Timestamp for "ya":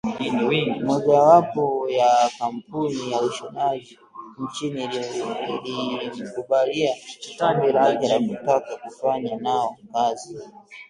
3.11-3.21